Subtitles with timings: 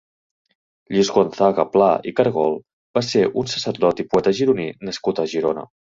[0.95, 2.57] Lluís Gonzaga Pla i Cargol
[2.99, 5.69] va ser un sacerdot i poeta gironí nascut a Girona.